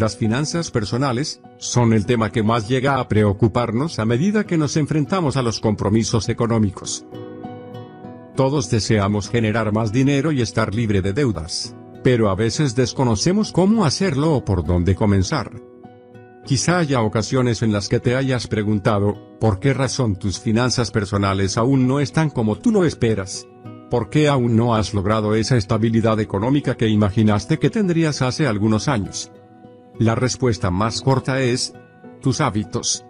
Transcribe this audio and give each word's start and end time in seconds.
Las 0.00 0.16
finanzas 0.16 0.70
personales, 0.70 1.42
son 1.58 1.92
el 1.92 2.06
tema 2.06 2.32
que 2.32 2.42
más 2.42 2.70
llega 2.70 2.98
a 2.98 3.06
preocuparnos 3.06 3.98
a 3.98 4.06
medida 4.06 4.46
que 4.46 4.56
nos 4.56 4.78
enfrentamos 4.78 5.36
a 5.36 5.42
los 5.42 5.60
compromisos 5.60 6.30
económicos. 6.30 7.04
Todos 8.34 8.70
deseamos 8.70 9.28
generar 9.28 9.74
más 9.74 9.92
dinero 9.92 10.32
y 10.32 10.40
estar 10.40 10.74
libre 10.74 11.02
de 11.02 11.12
deudas, 11.12 11.76
pero 12.02 12.30
a 12.30 12.34
veces 12.34 12.74
desconocemos 12.74 13.52
cómo 13.52 13.84
hacerlo 13.84 14.36
o 14.36 14.42
por 14.42 14.64
dónde 14.64 14.94
comenzar. 14.94 15.60
Quizá 16.46 16.78
haya 16.78 17.02
ocasiones 17.02 17.60
en 17.60 17.70
las 17.70 17.90
que 17.90 18.00
te 18.00 18.16
hayas 18.16 18.46
preguntado, 18.46 19.18
¿por 19.38 19.60
qué 19.60 19.74
razón 19.74 20.16
tus 20.16 20.40
finanzas 20.40 20.90
personales 20.90 21.58
aún 21.58 21.86
no 21.86 22.00
están 22.00 22.30
como 22.30 22.56
tú 22.56 22.72
lo 22.72 22.86
esperas? 22.86 23.46
¿Por 23.90 24.08
qué 24.08 24.28
aún 24.28 24.56
no 24.56 24.74
has 24.74 24.94
logrado 24.94 25.34
esa 25.34 25.58
estabilidad 25.58 26.20
económica 26.20 26.78
que 26.78 26.88
imaginaste 26.88 27.58
que 27.58 27.68
tendrías 27.68 28.22
hace 28.22 28.46
algunos 28.46 28.88
años? 28.88 29.30
La 30.00 30.14
respuesta 30.14 30.70
más 30.70 31.02
corta 31.02 31.42
es, 31.42 31.74
tus 32.22 32.40
hábitos. 32.40 33.04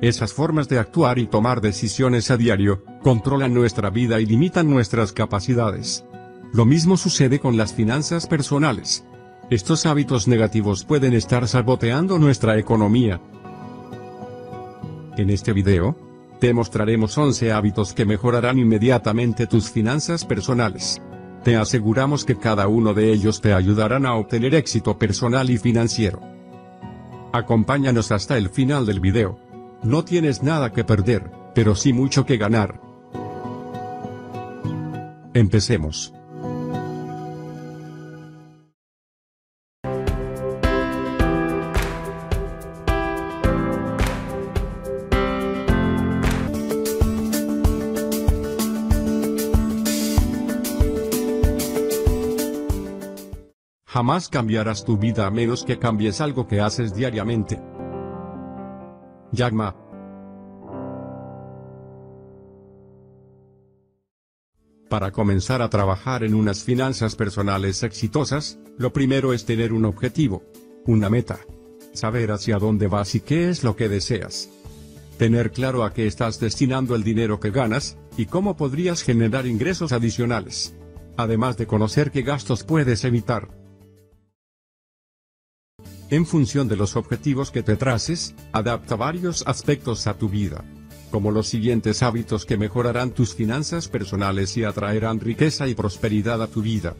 Esas 0.00 0.32
formas 0.32 0.68
de 0.68 0.80
actuar 0.80 1.20
y 1.20 1.28
tomar 1.28 1.60
decisiones 1.60 2.32
a 2.32 2.36
diario, 2.36 2.82
controlan 3.04 3.54
nuestra 3.54 3.88
vida 3.90 4.20
y 4.20 4.26
limitan 4.26 4.68
nuestras 4.68 5.12
capacidades. 5.12 6.04
Lo 6.52 6.64
mismo 6.64 6.96
sucede 6.96 7.38
con 7.38 7.56
las 7.56 7.72
finanzas 7.72 8.26
personales. 8.26 9.04
Estos 9.48 9.86
hábitos 9.86 10.26
negativos 10.26 10.84
pueden 10.84 11.12
estar 11.12 11.46
saboteando 11.46 12.18
nuestra 12.18 12.58
economía. 12.58 13.20
En 15.16 15.30
este 15.30 15.52
video, 15.52 15.96
te 16.40 16.52
mostraremos 16.54 17.16
11 17.16 17.52
hábitos 17.52 17.92
que 17.92 18.04
mejorarán 18.04 18.58
inmediatamente 18.58 19.46
tus 19.46 19.70
finanzas 19.70 20.24
personales. 20.24 21.00
Te 21.46 21.54
aseguramos 21.54 22.24
que 22.24 22.36
cada 22.36 22.66
uno 22.66 22.92
de 22.92 23.12
ellos 23.12 23.40
te 23.40 23.54
ayudarán 23.54 24.04
a 24.04 24.16
obtener 24.16 24.52
éxito 24.56 24.98
personal 24.98 25.48
y 25.48 25.58
financiero. 25.58 26.20
Acompáñanos 27.32 28.10
hasta 28.10 28.36
el 28.36 28.50
final 28.50 28.84
del 28.84 28.98
video. 28.98 29.38
No 29.84 30.04
tienes 30.04 30.42
nada 30.42 30.72
que 30.72 30.82
perder, 30.82 31.30
pero 31.54 31.76
sí 31.76 31.92
mucho 31.92 32.26
que 32.26 32.36
ganar. 32.36 32.80
Empecemos. 35.34 36.15
Jamás 53.96 54.28
cambiarás 54.28 54.84
tu 54.84 54.98
vida 54.98 55.26
a 55.26 55.30
menos 55.30 55.64
que 55.64 55.78
cambies 55.78 56.20
algo 56.20 56.46
que 56.46 56.60
haces 56.60 56.94
diariamente. 56.94 57.58
Yagma. 59.32 59.74
Para 64.90 65.12
comenzar 65.12 65.62
a 65.62 65.70
trabajar 65.70 66.24
en 66.24 66.34
unas 66.34 66.62
finanzas 66.62 67.16
personales 67.16 67.82
exitosas, 67.84 68.58
lo 68.76 68.92
primero 68.92 69.32
es 69.32 69.46
tener 69.46 69.72
un 69.72 69.86
objetivo, 69.86 70.42
una 70.84 71.08
meta. 71.08 71.38
Saber 71.94 72.32
hacia 72.32 72.58
dónde 72.58 72.88
vas 72.88 73.14
y 73.14 73.20
qué 73.20 73.48
es 73.48 73.64
lo 73.64 73.76
que 73.76 73.88
deseas. 73.88 74.50
Tener 75.16 75.52
claro 75.52 75.84
a 75.84 75.94
qué 75.94 76.06
estás 76.06 76.38
destinando 76.38 76.96
el 76.96 77.02
dinero 77.02 77.40
que 77.40 77.50
ganas, 77.50 77.96
y 78.18 78.26
cómo 78.26 78.58
podrías 78.58 79.02
generar 79.02 79.46
ingresos 79.46 79.92
adicionales. 79.92 80.74
Además 81.16 81.56
de 81.56 81.66
conocer 81.66 82.10
qué 82.10 82.20
gastos 82.20 82.62
puedes 82.62 83.02
evitar. 83.06 83.64
En 86.08 86.24
función 86.24 86.68
de 86.68 86.76
los 86.76 86.94
objetivos 86.94 87.50
que 87.50 87.64
te 87.64 87.74
traces, 87.74 88.36
adapta 88.52 88.94
varios 88.94 89.42
aspectos 89.44 90.06
a 90.06 90.14
tu 90.14 90.28
vida. 90.28 90.64
Como 91.10 91.32
los 91.32 91.48
siguientes 91.48 92.00
hábitos 92.04 92.46
que 92.46 92.56
mejorarán 92.56 93.10
tus 93.10 93.34
finanzas 93.34 93.88
personales 93.88 94.56
y 94.56 94.62
atraerán 94.62 95.18
riqueza 95.18 95.66
y 95.66 95.74
prosperidad 95.74 96.40
a 96.42 96.46
tu 96.46 96.62
vida. 96.62 96.94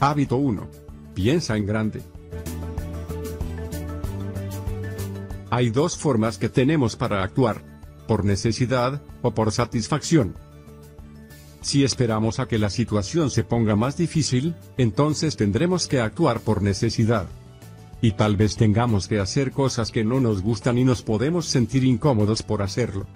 Hábito 0.00 0.36
1. 0.36 0.68
Piensa 1.14 1.56
en 1.56 1.64
grande. 1.64 2.02
Hay 5.50 5.70
dos 5.70 5.96
formas 5.96 6.38
que 6.38 6.48
tenemos 6.48 6.96
para 6.96 7.22
actuar. 7.22 7.62
Por 8.08 8.24
necesidad, 8.24 9.00
o 9.22 9.32
por 9.32 9.52
satisfacción. 9.52 10.34
Si 11.66 11.82
esperamos 11.82 12.38
a 12.38 12.46
que 12.46 12.60
la 12.60 12.70
situación 12.70 13.28
se 13.28 13.42
ponga 13.42 13.74
más 13.74 13.96
difícil, 13.96 14.54
entonces 14.76 15.36
tendremos 15.36 15.88
que 15.88 15.98
actuar 15.98 16.38
por 16.38 16.62
necesidad. 16.62 17.26
Y 18.00 18.12
tal 18.12 18.36
vez 18.36 18.54
tengamos 18.54 19.08
que 19.08 19.18
hacer 19.18 19.50
cosas 19.50 19.90
que 19.90 20.04
no 20.04 20.20
nos 20.20 20.42
gustan 20.42 20.78
y 20.78 20.84
nos 20.84 21.02
podemos 21.02 21.46
sentir 21.46 21.82
incómodos 21.82 22.44
por 22.44 22.62
hacerlo. 22.62 23.08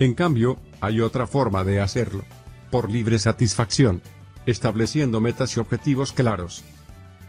En 0.00 0.14
cambio, 0.14 0.58
hay 0.80 1.00
otra 1.00 1.28
forma 1.28 1.62
de 1.62 1.80
hacerlo. 1.80 2.24
Por 2.72 2.90
libre 2.90 3.20
satisfacción. 3.20 4.02
Estableciendo 4.44 5.20
metas 5.20 5.56
y 5.56 5.60
objetivos 5.60 6.10
claros. 6.10 6.64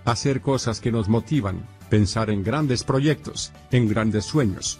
Hacer 0.05 0.41
cosas 0.41 0.81
que 0.81 0.91
nos 0.91 1.07
motivan, 1.07 1.67
pensar 1.91 2.31
en 2.31 2.43
grandes 2.43 2.83
proyectos, 2.83 3.51
en 3.69 3.87
grandes 3.87 4.25
sueños. 4.25 4.79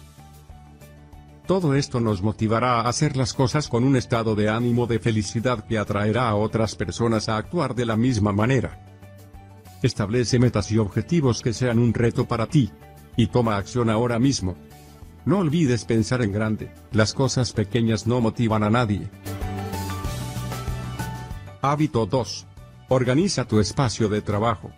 Todo 1.46 1.74
esto 1.74 2.00
nos 2.00 2.22
motivará 2.22 2.80
a 2.80 2.88
hacer 2.88 3.16
las 3.16 3.32
cosas 3.32 3.68
con 3.68 3.84
un 3.84 3.94
estado 3.94 4.34
de 4.34 4.48
ánimo 4.48 4.88
de 4.88 4.98
felicidad 4.98 5.64
que 5.64 5.78
atraerá 5.78 6.28
a 6.28 6.34
otras 6.34 6.74
personas 6.74 7.28
a 7.28 7.36
actuar 7.36 7.76
de 7.76 7.86
la 7.86 7.96
misma 7.96 8.32
manera. 8.32 8.84
Establece 9.80 10.40
metas 10.40 10.72
y 10.72 10.78
objetivos 10.78 11.42
que 11.42 11.52
sean 11.52 11.78
un 11.78 11.94
reto 11.94 12.26
para 12.26 12.48
ti. 12.48 12.72
Y 13.16 13.28
toma 13.28 13.56
acción 13.56 13.90
ahora 13.90 14.18
mismo. 14.18 14.56
No 15.24 15.38
olvides 15.38 15.84
pensar 15.84 16.20
en 16.22 16.32
grande, 16.32 16.70
las 16.90 17.14
cosas 17.14 17.52
pequeñas 17.52 18.06
no 18.08 18.20
motivan 18.20 18.64
a 18.64 18.70
nadie. 18.70 19.08
Hábito 21.62 22.06
2. 22.06 22.46
Organiza 22.88 23.44
tu 23.44 23.60
espacio 23.60 24.08
de 24.08 24.20
trabajo. 24.20 24.72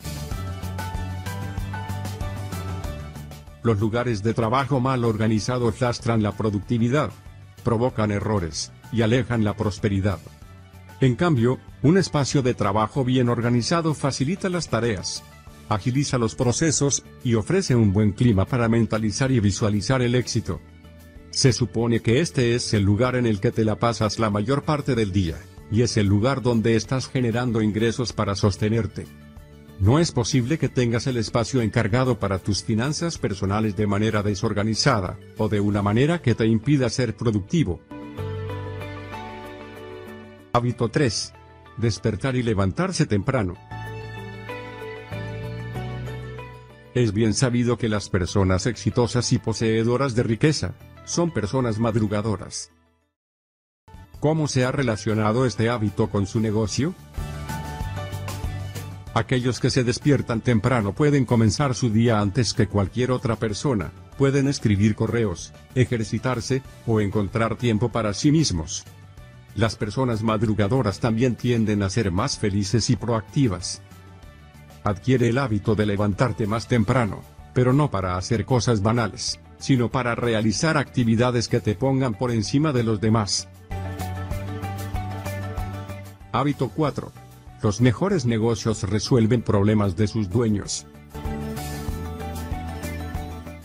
Los 3.69 3.81
lugares 3.81 4.23
de 4.23 4.33
trabajo 4.33 4.81
mal 4.81 5.05
organizados 5.05 5.83
lastran 5.83 6.23
la 6.23 6.33
productividad, 6.33 7.11
provocan 7.65 8.11
errores, 8.11 8.73
y 8.93 9.03
alejan 9.03 9.45
la 9.45 9.55
prosperidad. 9.55 10.19
En 11.03 11.17
cambio, 11.17 11.59
un 11.83 11.99
espacio 11.99 12.41
de 12.41 12.55
trabajo 12.55 13.05
bien 13.05 13.29
organizado 13.29 13.93
facilita 13.93 14.49
las 14.49 14.71
tareas, 14.71 15.23
agiliza 15.69 16.17
los 16.17 16.35
procesos, 16.35 17.05
y 17.23 17.35
ofrece 17.35 17.75
un 17.75 17.93
buen 17.93 18.13
clima 18.13 18.47
para 18.47 18.71
mentalizar 18.71 19.31
y 19.33 19.39
visualizar 19.39 20.01
el 20.01 20.15
éxito. 20.15 20.63
Se 21.29 21.53
supone 21.53 22.01
que 22.01 22.23
este 22.23 22.55
es 22.55 22.73
el 22.73 22.85
lugar 22.85 23.17
en 23.17 23.27
el 23.27 23.39
que 23.39 23.51
te 23.51 23.67
la 23.67 23.79
pasas 23.79 24.19
la 24.19 24.31
mayor 24.31 24.63
parte 24.63 24.95
del 24.95 25.13
día, 25.13 25.37
y 25.71 25.83
es 25.83 25.99
el 25.99 26.07
lugar 26.07 26.41
donde 26.41 26.75
estás 26.75 27.07
generando 27.07 27.61
ingresos 27.61 28.15
para 28.15 28.35
sostenerte. 28.35 29.07
No 29.81 30.01
es 30.01 30.11
posible 30.11 30.59
que 30.59 30.69
tengas 30.69 31.07
el 31.07 31.17
espacio 31.17 31.63
encargado 31.63 32.19
para 32.19 32.41
tus 32.41 32.65
finanzas 32.65 33.17
personales 33.17 33.77
de 33.77 33.87
manera 33.87 34.25
desorganizada, 34.25 35.19
o 35.37 35.49
de 35.49 35.61
una 35.61 35.83
manera 35.83 36.21
que 36.21 36.35
te 36.35 36.47
impida 36.47 36.91
ser 36.91 37.15
productivo. 37.15 37.81
Hábito 40.53 40.89
3. 40.89 41.33
Despertar 41.77 42.35
y 42.35 42.43
levantarse 42.43 43.07
temprano. 43.07 43.55
Es 46.95 47.13
bien 47.13 47.33
sabido 47.33 47.79
que 47.79 47.89
las 47.89 48.09
personas 48.09 48.67
exitosas 48.67 49.33
y 49.33 49.39
poseedoras 49.39 50.17
de 50.17 50.25
riqueza, 50.25 50.75
son 51.05 51.31
personas 51.31 51.79
madrugadoras. 51.79 52.73
¿Cómo 54.19 54.49
se 54.49 54.65
ha 54.65 54.73
relacionado 54.73 55.47
este 55.47 55.71
hábito 55.71 56.11
con 56.11 56.27
su 56.27 56.41
negocio? 56.41 56.95
Aquellos 59.19 59.59
que 59.59 59.69
se 59.69 59.83
despiertan 59.83 60.43
temprano 60.43 60.93
pueden 60.93 61.25
comenzar 61.25 61.75
su 61.75 61.91
día 61.91 62.21
antes 62.21 62.55
que 62.55 62.69
cualquier 62.69 63.11
otra 63.11 63.35
persona, 63.35 63.91
pueden 64.17 64.47
escribir 64.47 64.95
correos, 64.95 65.53
ejercitarse, 65.75 66.63
o 66.87 67.01
encontrar 67.01 67.57
tiempo 67.57 67.89
para 67.89 68.15
sí 68.15 68.31
mismos. 68.31 68.85
Las 69.57 69.75
personas 69.75 70.23
madrugadoras 70.23 71.01
también 71.01 71.35
tienden 71.35 71.83
a 71.83 71.91
ser 71.91 72.13
más 72.13 72.39
felices 72.39 72.91
y 72.91 72.95
proactivas. 72.95 73.83
Adquiere 74.85 75.31
el 75.31 75.39
hábito 75.39 75.75
de 75.75 75.87
levantarte 75.87 76.47
más 76.47 76.69
temprano, 76.69 77.25
pero 77.55 77.73
no 77.73 77.91
para 77.91 78.17
hacer 78.17 78.45
cosas 78.45 78.83
banales, 78.83 79.41
sino 79.59 79.91
para 79.91 80.15
realizar 80.15 80.77
actividades 80.77 81.49
que 81.49 81.59
te 81.59 81.75
pongan 81.75 82.15
por 82.15 82.31
encima 82.31 82.73
de 82.73 82.85
los 82.85 83.01
demás. 83.01 83.49
Hábito 86.31 86.69
4 86.69 87.28
los 87.63 87.81
mejores 87.81 88.27
negocios 88.27 88.83
resuelven 88.85 89.43
problemas 89.43 89.97
de 89.97 90.07
sus 90.07 90.31
dueños. 90.31 90.87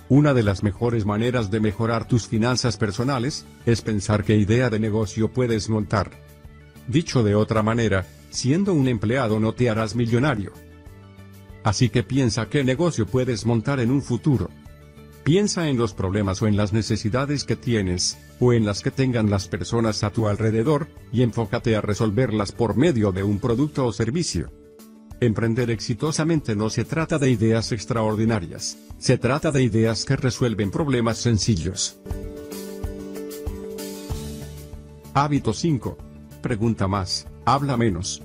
Una 0.09 0.33
de 0.33 0.43
las 0.43 0.63
mejores 0.63 1.05
maneras 1.05 1.49
de 1.49 1.59
mejorar 1.59 2.07
tus 2.07 2.27
finanzas 2.27 2.77
personales, 2.77 3.45
es 3.65 3.81
pensar 3.81 4.23
qué 4.23 4.35
idea 4.35 4.69
de 4.69 4.79
negocio 4.79 5.31
puedes 5.31 5.69
montar. 5.69 6.11
Dicho 6.87 7.23
de 7.23 7.35
otra 7.35 7.63
manera, 7.63 8.05
Siendo 8.33 8.73
un 8.73 8.87
empleado 8.87 9.39
no 9.39 9.53
te 9.53 9.69
harás 9.69 9.95
millonario. 9.95 10.53
Así 11.63 11.89
que 11.89 12.01
piensa 12.01 12.49
qué 12.49 12.63
negocio 12.63 13.05
puedes 13.05 13.45
montar 13.45 13.79
en 13.79 13.91
un 13.91 14.01
futuro. 14.01 14.49
Piensa 15.23 15.69
en 15.69 15.77
los 15.77 15.93
problemas 15.93 16.41
o 16.41 16.47
en 16.47 16.57
las 16.57 16.73
necesidades 16.73 17.45
que 17.45 17.55
tienes, 17.55 18.17
o 18.41 18.51
en 18.51 18.65
las 18.65 18.81
que 18.81 18.91
tengan 18.91 19.29
las 19.29 19.47
personas 19.47 20.03
a 20.03 20.09
tu 20.09 20.27
alrededor, 20.27 20.89
y 21.13 21.21
enfócate 21.21 21.77
a 21.77 21.81
resolverlas 21.81 22.51
por 22.51 22.75
medio 22.75 23.13
de 23.13 23.23
un 23.23 23.39
producto 23.39 23.85
o 23.85 23.93
servicio. 23.93 24.51
Emprender 25.21 25.71
exitosamente 25.71 26.57
no 26.57 26.69
se 26.69 26.83
trata 26.83 27.19
de 27.19 27.31
ideas 27.31 27.71
extraordinarias, 27.71 28.77
se 28.97 29.17
trata 29.17 29.51
de 29.51 29.63
ideas 29.63 30.03
que 30.03 30.17
resuelven 30.17 30.71
problemas 30.71 31.19
sencillos. 31.19 31.97
Hábito 35.13 35.53
5. 35.53 35.97
Pregunta 36.41 36.89
más, 36.89 37.27
habla 37.45 37.77
menos. 37.77 38.21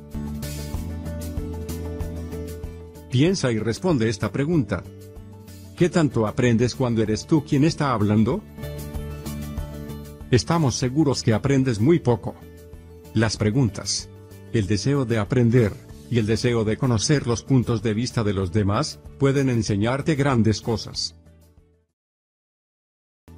Piensa 3.09 3.53
y 3.53 3.61
responde 3.61 4.09
esta 4.09 4.33
pregunta. 4.33 4.83
¿Qué 5.79 5.89
tanto 5.89 6.27
aprendes 6.27 6.75
cuando 6.75 7.05
eres 7.05 7.25
tú 7.25 7.45
quien 7.45 7.63
está 7.63 7.93
hablando? 7.93 8.43
Estamos 10.33 10.75
seguros 10.75 11.23
que 11.23 11.33
aprendes 11.33 11.79
muy 11.79 12.01
poco. 12.01 12.35
Las 13.15 13.37
preguntas, 13.37 14.09
el 14.53 14.67
deseo 14.67 15.05
de 15.05 15.19
aprender, 15.19 15.73
y 16.11 16.19
el 16.19 16.27
deseo 16.27 16.65
de 16.65 16.77
conocer 16.77 17.29
los 17.29 17.45
puntos 17.45 17.81
de 17.81 17.95
vista 17.95 18.25
de 18.25 18.33
los 18.33 18.51
demás, 18.51 18.99
pueden 19.21 19.51
enseñarte 19.51 20.17
grandes 20.17 20.61
cosas. 20.61 21.15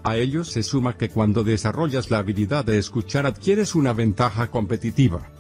A 0.03 0.17
ello 0.17 0.43
se 0.45 0.63
suma 0.63 0.97
que 0.97 1.11
cuando 1.11 1.45
desarrollas 1.45 2.11
la 2.11 2.21
habilidad 2.21 2.65
de 2.65 2.79
escuchar 2.79 3.27
adquieres 3.27 3.75
una 3.75 3.93
ventaja 3.93 4.51
competitiva 4.51 5.31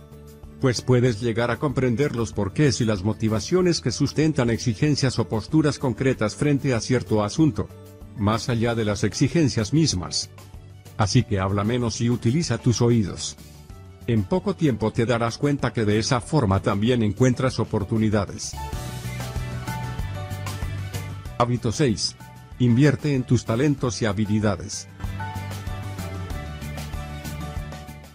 pues 0.60 0.82
puedes 0.82 1.20
llegar 1.20 1.50
a 1.50 1.58
comprender 1.58 2.14
los 2.14 2.32
porqués 2.32 2.80
y 2.80 2.84
las 2.84 3.02
motivaciones 3.02 3.80
que 3.80 3.90
sustentan 3.90 4.50
exigencias 4.50 5.18
o 5.18 5.28
posturas 5.28 5.78
concretas 5.78 6.36
frente 6.36 6.74
a 6.74 6.80
cierto 6.80 7.24
asunto, 7.24 7.68
más 8.18 8.48
allá 8.48 8.74
de 8.74 8.84
las 8.84 9.02
exigencias 9.02 9.72
mismas. 9.72 10.30
Así 10.98 11.22
que 11.22 11.40
habla 11.40 11.64
menos 11.64 12.00
y 12.02 12.10
utiliza 12.10 12.58
tus 12.58 12.82
oídos. 12.82 13.36
En 14.06 14.24
poco 14.24 14.54
tiempo 14.54 14.92
te 14.92 15.06
darás 15.06 15.38
cuenta 15.38 15.72
que 15.72 15.84
de 15.84 15.98
esa 15.98 16.20
forma 16.20 16.60
también 16.60 17.02
encuentras 17.02 17.58
oportunidades. 17.58 18.52
Hábito 21.38 21.72
6. 21.72 22.16
Invierte 22.58 23.14
en 23.14 23.22
tus 23.22 23.46
talentos 23.46 24.02
y 24.02 24.06
habilidades. 24.06 24.88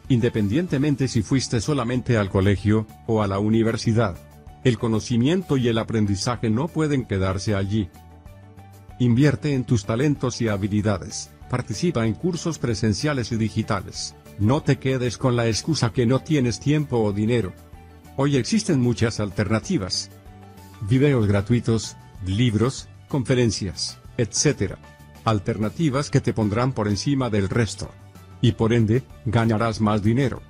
Independientemente 0.10 1.08
si 1.08 1.22
fuiste 1.22 1.62
solamente 1.62 2.18
al 2.18 2.30
colegio, 2.30 2.86
o 3.08 3.22
a 3.22 3.28
la 3.28 3.40
universidad. 3.40 4.16
El 4.64 4.78
conocimiento 4.78 5.58
y 5.58 5.68
el 5.68 5.78
aprendizaje 5.78 6.50
no 6.50 6.68
pueden 6.68 7.06
quedarse 7.06 7.56
allí. 7.56 7.90
Invierte 9.00 9.54
en 9.54 9.64
tus 9.64 9.86
talentos 9.86 10.42
y 10.42 10.48
habilidades, 10.48 11.30
participa 11.50 12.06
en 12.06 12.14
cursos 12.14 12.60
presenciales 12.60 13.32
y 13.32 13.38
digitales. 13.38 14.16
No 14.40 14.62
te 14.62 14.78
quedes 14.78 15.18
con 15.18 15.36
la 15.36 15.48
excusa 15.48 15.92
que 15.92 16.06
no 16.06 16.20
tienes 16.20 16.60
tiempo 16.60 17.00
o 17.00 17.14
dinero. 17.14 17.54
Hoy 18.18 18.38
existen 18.38 18.82
muchas 18.82 19.20
alternativas. 19.20 20.10
Videos 20.90 21.28
gratuitos, 21.28 21.96
libros, 22.26 22.88
conferencias, 23.08 23.98
etc. 24.18 24.76
Alternativas 25.26 26.10
que 26.10 26.22
te 26.22 26.34
pondrán 26.34 26.74
por 26.74 26.88
encima 26.88 27.30
del 27.30 27.50
resto 27.50 27.92
y 28.42 28.54
por 28.54 28.74
ende, 28.74 29.04
ganarás 29.26 29.82
más 29.82 30.04
dinero. 30.04 30.42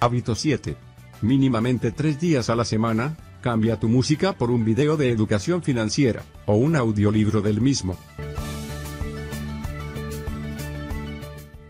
Hábito 0.00 0.34
7. 0.34 0.76
Mínimamente 1.20 1.92
3 1.92 2.18
días 2.18 2.50
a 2.50 2.56
la 2.56 2.64
semana, 2.64 3.16
cambia 3.40 3.78
tu 3.78 3.88
música 3.88 4.32
por 4.32 4.50
un 4.50 4.64
video 4.64 4.96
de 4.96 5.10
educación 5.10 5.62
financiera, 5.62 6.22
o 6.46 6.56
un 6.56 6.74
audiolibro 6.74 7.40
del 7.40 7.60
mismo. 7.60 7.96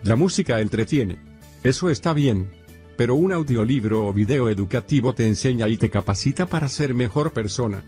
La 0.02 0.16
música 0.16 0.60
entretiene. 0.60 1.18
Eso 1.62 1.88
está 1.88 2.12
bien. 2.12 2.50
Pero 2.96 3.14
un 3.14 3.32
audiolibro 3.32 4.06
o 4.06 4.12
video 4.12 4.48
educativo 4.48 5.14
te 5.14 5.26
enseña 5.26 5.68
y 5.68 5.76
te 5.76 5.90
capacita 5.90 6.46
para 6.46 6.68
ser 6.68 6.94
mejor 6.94 7.32
persona. 7.32 7.84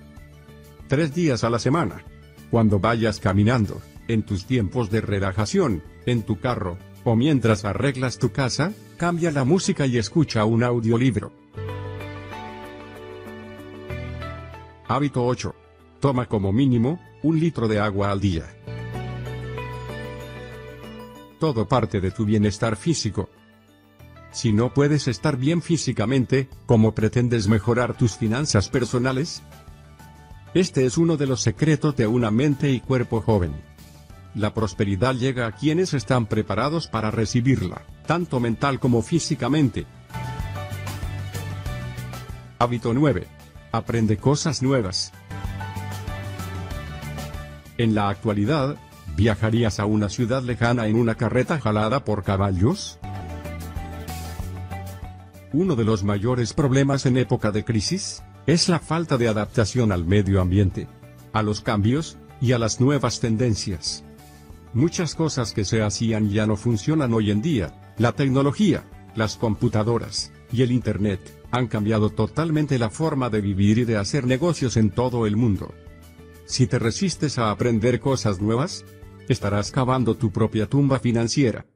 Tres 0.88 1.14
días 1.14 1.44
a 1.44 1.50
la 1.50 1.58
semana. 1.58 2.04
Cuando 2.50 2.78
vayas 2.78 3.20
caminando, 3.20 3.80
en 4.08 4.22
tus 4.22 4.46
tiempos 4.46 4.90
de 4.90 5.00
relajación, 5.00 5.82
en 6.06 6.22
tu 6.22 6.38
carro, 6.38 6.78
o 7.04 7.16
mientras 7.16 7.64
arreglas 7.64 8.18
tu 8.18 8.32
casa, 8.32 8.72
cambia 8.96 9.30
la 9.30 9.44
música 9.44 9.86
y 9.86 9.98
escucha 9.98 10.44
un 10.44 10.62
audiolibro. 10.62 11.32
Hábito 14.86 15.24
8. 15.24 15.54
Toma 16.00 16.26
como 16.26 16.52
mínimo, 16.52 17.00
un 17.22 17.40
litro 17.40 17.68
de 17.68 17.80
agua 17.80 18.10
al 18.10 18.20
día. 18.20 18.44
Todo 21.38 21.66
parte 21.66 22.00
de 22.00 22.10
tu 22.10 22.24
bienestar 22.24 22.76
físico. 22.76 23.28
Si 24.30 24.52
no 24.52 24.74
puedes 24.74 25.08
estar 25.08 25.36
bien 25.36 25.62
físicamente, 25.62 26.48
¿cómo 26.66 26.94
pretendes 26.94 27.48
mejorar 27.48 27.96
tus 27.96 28.16
finanzas 28.16 28.68
personales? 28.68 29.42
Este 30.54 30.84
es 30.86 30.98
uno 30.98 31.16
de 31.16 31.26
los 31.26 31.40
secretos 31.40 31.96
de 31.96 32.06
una 32.06 32.30
mente 32.30 32.70
y 32.70 32.80
cuerpo 32.80 33.20
joven. 33.20 33.52
La 34.34 34.52
prosperidad 34.52 35.14
llega 35.14 35.46
a 35.46 35.52
quienes 35.52 35.94
están 35.94 36.26
preparados 36.26 36.88
para 36.88 37.10
recibirla, 37.10 37.82
tanto 38.06 38.40
mental 38.40 38.80
como 38.80 39.00
físicamente. 39.02 39.86
Hábito 42.58 42.92
9. 42.94 43.26
Aprende 43.70 44.16
cosas 44.16 44.62
nuevas. 44.62 45.12
En 47.78 47.94
la 47.94 48.08
actualidad, 48.08 48.76
¿viajarías 49.16 49.78
a 49.78 49.86
una 49.86 50.08
ciudad 50.08 50.42
lejana 50.42 50.86
en 50.88 50.96
una 50.96 51.14
carreta 51.14 51.60
jalada 51.60 52.04
por 52.04 52.24
caballos? 52.24 52.98
Uno 55.52 55.76
de 55.76 55.84
los 55.84 56.02
mayores 56.02 56.52
problemas 56.52 57.06
en 57.06 57.16
época 57.18 57.52
de 57.52 57.64
crisis, 57.64 58.24
es 58.46 58.68
la 58.68 58.78
falta 58.78 59.16
de 59.16 59.28
adaptación 59.28 59.92
al 59.92 60.04
medio 60.04 60.40
ambiente, 60.40 60.88
a 61.32 61.42
los 61.42 61.60
cambios, 61.60 62.18
y 62.40 62.52
a 62.52 62.58
las 62.58 62.80
nuevas 62.80 63.20
tendencias. 63.20 64.04
Muchas 64.74 65.14
cosas 65.14 65.52
que 65.52 65.64
se 65.64 65.82
hacían 65.82 66.30
ya 66.30 66.46
no 66.46 66.56
funcionan 66.56 67.14
hoy 67.14 67.30
en 67.30 67.40
día. 67.40 67.94
La 67.96 68.10
tecnología, 68.10 68.82
las 69.14 69.36
computadoras, 69.36 70.32
y 70.52 70.62
el 70.62 70.72
Internet, 70.72 71.20
han 71.52 71.68
cambiado 71.68 72.10
totalmente 72.10 72.76
la 72.80 72.90
forma 72.90 73.30
de 73.30 73.40
vivir 73.40 73.78
y 73.78 73.84
de 73.84 73.96
hacer 73.96 74.26
negocios 74.26 74.76
en 74.76 74.90
todo 74.90 75.28
el 75.28 75.36
mundo. 75.36 75.72
Si 76.44 76.66
te 76.66 76.80
resistes 76.80 77.38
a 77.38 77.52
aprender 77.52 78.00
cosas 78.00 78.40
nuevas, 78.40 78.84
estarás 79.28 79.70
cavando 79.70 80.16
tu 80.16 80.32
propia 80.32 80.66
tumba 80.66 80.98
financiera. 80.98 81.66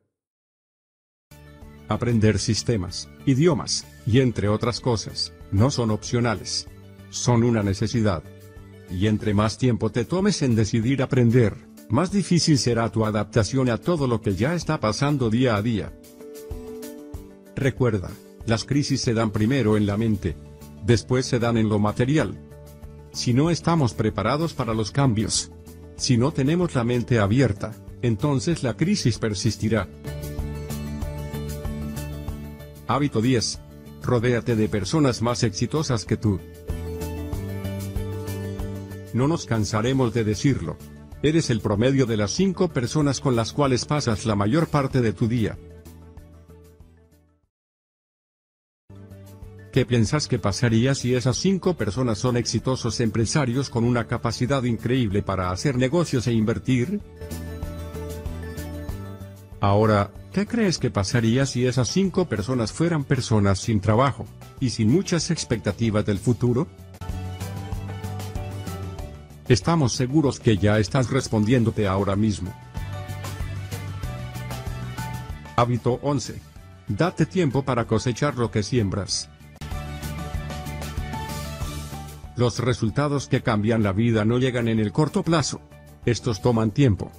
Aprender 1.87 2.41
sistemas, 2.41 3.09
idiomas, 3.27 3.87
y 4.07 4.19
entre 4.19 4.49
otras 4.49 4.81
cosas, 4.81 5.33
no 5.53 5.71
son 5.71 5.93
opcionales. 5.93 6.67
Son 7.11 7.45
una 7.45 7.63
necesidad. 7.63 8.25
Y 8.91 9.07
entre 9.07 9.35
más 9.35 9.57
tiempo 9.57 9.93
te 9.93 10.05
tomes 10.05 10.43
en 10.43 10.57
decidir 10.57 11.01
aprender, 11.01 11.68
más 11.89 12.13
difícil 12.13 12.59
será 12.59 12.91
tu 12.91 13.05
adaptación 13.05 13.71
a 13.71 13.79
todo 13.79 14.07
lo 14.07 14.21
que 14.21 14.35
ya 14.35 14.55
está 14.55 14.79
pasando 14.79 15.31
día 15.31 15.57
a 15.57 15.63
día. 15.63 15.93
Recuerda, 17.57 18.11
las 18.47 18.65
crisis 18.65 19.01
se 19.01 19.15
dan 19.15 19.31
primero 19.31 19.77
en 19.77 19.87
la 19.87 19.97
mente. 19.97 20.37
Después 20.85 21.27
se 21.27 21.39
dan 21.39 21.57
en 21.57 21.69
lo 21.69 21.79
material. 21.79 22.39
Si 23.13 23.35
no 23.35 23.51
estamos 23.51 23.95
preparados 23.95 24.55
para 24.55 24.75
los 24.75 24.91
cambios, 24.91 25.51
si 25.97 26.17
no 26.17 26.33
tenemos 26.33 26.75
la 26.75 26.85
mente 26.85 27.19
abierta, 27.19 27.75
entonces 28.03 28.63
la 28.63 28.77
crisis 28.77 29.19
persistirá. 29.19 29.89
Hábito 32.87 33.21
10. 33.21 33.61
Rodéate 34.03 34.57
de 34.57 34.69
personas 34.69 35.21
más 35.21 35.43
exitosas 35.43 36.05
que 36.05 36.17
tú. 36.17 36.39
No 39.13 39.27
nos 39.27 39.47
cansaremos 39.47 40.15
de 40.15 40.25
decirlo, 40.25 40.77
Eres 41.23 41.51
el 41.51 41.61
promedio 41.61 42.07
de 42.07 42.17
las 42.17 42.31
cinco 42.31 42.69
personas 42.69 43.21
con 43.21 43.35
las 43.35 43.53
cuales 43.53 43.85
pasas 43.85 44.25
la 44.25 44.37
mayor 44.37 44.69
parte 44.69 45.01
de 45.01 45.13
tu 45.13 45.27
día. 45.27 45.59
¿Qué 49.73 49.85
piensas 49.85 50.29
que 50.29 50.39
pasaría 50.39 50.95
si 50.95 51.15
esas 51.15 51.37
cinco 51.37 51.77
personas 51.77 52.19
son 52.19 52.37
exitosos 52.37 53.01
empresarios 53.01 53.69
con 53.69 53.85
una 53.85 54.07
capacidad 54.07 54.63
increíble 54.63 55.23
para 55.23 55.51
hacer 55.51 55.77
negocios 55.77 56.27
e 56.27 56.33
invertir? 56.33 57.01
Ahora, 59.61 60.13
¿qué 60.33 60.47
crees 60.47 60.79
que 60.79 60.91
pasaría 60.91 61.47
si 61.47 61.67
esas 61.67 61.89
cinco 61.89 62.27
personas 62.29 62.73
fueran 62.73 63.05
personas 63.05 63.59
sin 63.59 63.81
trabajo, 63.81 64.25
y 64.61 64.71
sin 64.71 64.91
muchas 64.91 65.31
expectativas 65.31 66.07
del 66.07 66.19
futuro? 66.19 66.69
Estamos 69.49 69.95
seguros 69.95 70.41
que 70.41 70.59
ya 70.59 70.79
estás 70.79 71.11
respondiéndote 71.11 71.89
ahora 71.89 72.17
mismo. 72.17 72.53
Hábito 75.57 75.99
11. 76.03 76.39
Date 76.89 77.25
tiempo 77.25 77.65
para 77.65 77.87
cosechar 77.87 78.37
lo 78.37 78.51
que 78.51 78.63
siembras. 78.63 79.31
Los 82.37 82.59
resultados 82.59 83.27
que 83.27 83.43
cambian 83.43 83.83
la 83.83 83.93
vida 83.93 84.27
no 84.27 84.39
llegan 84.39 84.69
en 84.69 84.81
el 84.81 84.93
corto 84.93 85.23
plazo. 85.23 85.63
Estos 86.05 86.43
toman 86.43 86.71
tiempo. 86.71 87.11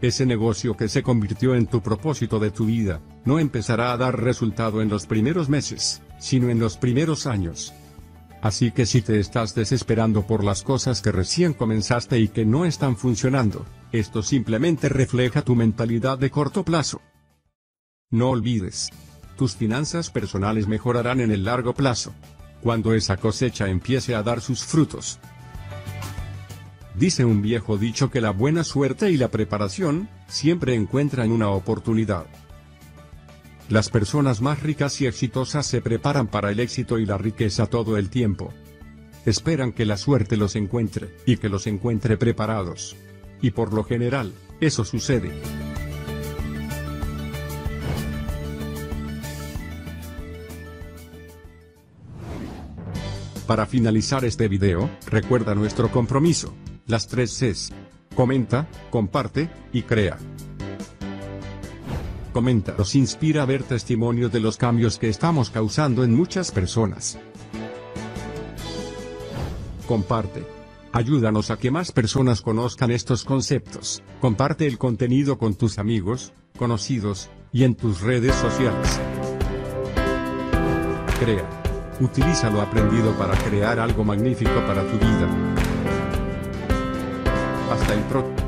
Ese 0.00 0.24
negocio 0.24 0.76
que 0.76 0.88
se 0.88 1.02
convirtió 1.02 1.56
en 1.56 1.66
tu 1.66 1.82
propósito 1.82 2.38
de 2.38 2.52
tu 2.52 2.66
vida, 2.66 3.00
no 3.24 3.40
empezará 3.40 3.92
a 3.92 3.96
dar 3.96 4.20
resultado 4.20 4.82
en 4.82 4.88
los 4.88 5.06
primeros 5.06 5.48
meses, 5.48 6.00
sino 6.18 6.48
en 6.48 6.60
los 6.60 6.76
primeros 6.78 7.26
años. 7.26 7.74
Así 8.42 8.70
que 8.70 8.86
si 8.86 9.02
te 9.02 9.20
estás 9.20 9.54
desesperando 9.54 10.26
por 10.26 10.42
las 10.42 10.62
cosas 10.62 11.02
que 11.02 11.12
recién 11.12 11.52
comenzaste 11.52 12.18
y 12.18 12.28
que 12.28 12.46
no 12.46 12.64
están 12.64 12.96
funcionando, 12.96 13.66
esto 13.92 14.22
simplemente 14.22 14.88
refleja 14.88 15.42
tu 15.42 15.54
mentalidad 15.54 16.18
de 16.18 16.30
corto 16.30 16.64
plazo. 16.64 17.02
No 18.10 18.30
olvides. 18.30 18.88
Tus 19.36 19.56
finanzas 19.56 20.10
personales 20.10 20.66
mejorarán 20.66 21.20
en 21.20 21.30
el 21.30 21.44
largo 21.44 21.74
plazo 21.74 22.14
cuando 22.62 22.94
esa 22.94 23.16
cosecha 23.16 23.68
empiece 23.68 24.14
a 24.14 24.22
dar 24.22 24.40
sus 24.40 24.64
frutos. 24.64 25.18
Dice 26.94 27.24
un 27.24 27.40
viejo 27.40 27.78
dicho 27.78 28.10
que 28.10 28.20
la 28.20 28.30
buena 28.30 28.64
suerte 28.64 29.10
y 29.10 29.16
la 29.16 29.28
preparación, 29.28 30.08
siempre 30.28 30.74
encuentran 30.74 31.32
una 31.32 31.48
oportunidad. 31.48 32.26
Las 33.70 33.88
personas 33.88 34.40
más 34.40 34.64
ricas 34.64 35.00
y 35.00 35.06
exitosas 35.06 35.64
se 35.64 35.80
preparan 35.80 36.26
para 36.26 36.50
el 36.50 36.58
éxito 36.58 36.98
y 36.98 37.06
la 37.06 37.16
riqueza 37.16 37.66
todo 37.66 37.96
el 37.96 38.10
tiempo. 38.10 38.52
Esperan 39.24 39.70
que 39.70 39.86
la 39.86 39.96
suerte 39.96 40.36
los 40.36 40.56
encuentre, 40.56 41.14
y 41.24 41.36
que 41.36 41.48
los 41.48 41.68
encuentre 41.68 42.16
preparados. 42.16 42.96
Y 43.40 43.52
por 43.52 43.72
lo 43.72 43.84
general, 43.84 44.32
eso 44.60 44.84
sucede. 44.84 45.30
Para 53.46 53.66
finalizar 53.66 54.24
este 54.24 54.48
video, 54.48 54.90
recuerda 55.06 55.54
nuestro 55.54 55.92
compromiso. 55.92 56.52
Las 56.88 57.06
tres 57.06 57.38
Cs. 57.38 57.72
Comenta, 58.16 58.66
comparte, 58.90 59.48
y 59.72 59.82
crea. 59.82 60.18
Comenta 62.32 62.74
nos 62.78 62.94
inspira 62.94 63.42
a 63.42 63.46
ver 63.46 63.64
testimonios 63.64 64.30
de 64.30 64.40
los 64.40 64.56
cambios 64.56 64.98
que 64.98 65.08
estamos 65.08 65.50
causando 65.50 66.04
en 66.04 66.14
muchas 66.14 66.52
personas. 66.52 67.18
Comparte. 69.86 70.46
Ayúdanos 70.92 71.50
a 71.50 71.56
que 71.56 71.70
más 71.70 71.92
personas 71.92 72.40
conozcan 72.40 72.90
estos 72.90 73.24
conceptos. 73.24 74.02
Comparte 74.20 74.66
el 74.66 74.78
contenido 74.78 75.38
con 75.38 75.54
tus 75.54 75.78
amigos, 75.78 76.32
conocidos, 76.56 77.30
y 77.52 77.64
en 77.64 77.74
tus 77.74 78.00
redes 78.00 78.34
sociales. 78.36 79.00
Crea. 81.18 81.48
Utiliza 82.00 82.48
lo 82.48 82.62
aprendido 82.62 83.12
para 83.18 83.36
crear 83.36 83.78
algo 83.78 84.04
magnífico 84.04 84.54
para 84.66 84.82
tu 84.82 84.96
vida. 84.96 85.28
Hasta 87.70 87.94
el 87.94 88.00
próximo. 88.04 88.39